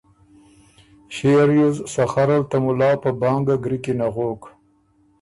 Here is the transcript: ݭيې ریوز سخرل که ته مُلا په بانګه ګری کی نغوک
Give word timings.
ݭيې 1.13 1.41
ریوز 1.49 1.77
سخرل 1.93 2.41
که 2.43 2.47
ته 2.49 2.57
مُلا 2.63 2.91
په 3.03 3.09
بانګه 3.19 3.55
ګری 3.63 3.77
کی 3.83 3.93
نغوک 3.99 4.41